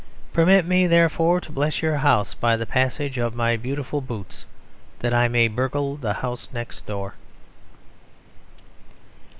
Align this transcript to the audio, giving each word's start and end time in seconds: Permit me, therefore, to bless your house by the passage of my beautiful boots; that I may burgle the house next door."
Permit 0.33 0.65
me, 0.65 0.87
therefore, 0.87 1.39
to 1.39 1.51
bless 1.51 1.83
your 1.83 1.97
house 1.97 2.33
by 2.33 2.55
the 2.55 2.65
passage 2.65 3.19
of 3.19 3.35
my 3.35 3.55
beautiful 3.55 4.01
boots; 4.01 4.45
that 4.97 5.13
I 5.13 5.27
may 5.27 5.47
burgle 5.47 5.95
the 5.95 6.13
house 6.13 6.49
next 6.51 6.87
door." 6.87 7.13